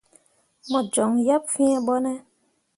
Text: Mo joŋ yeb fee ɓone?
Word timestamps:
Mo 0.69 0.79
joŋ 0.93 1.11
yeb 1.25 1.43
fee 1.53 1.77
ɓone? 1.85 2.11